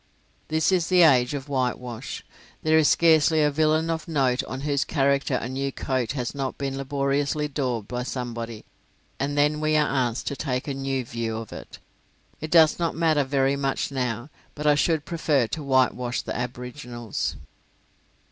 [0.47, 2.23] This is the age of whitewash.
[2.63, 6.57] There is scarcely a villain of note on whose character a new coat has not
[6.57, 8.65] been laboriously daubed by somebody,
[9.19, 11.77] and then we are asked to take a new view of it.
[12.39, 17.35] It does not matter very much now, but I should prefer to whitewash the aboriginals.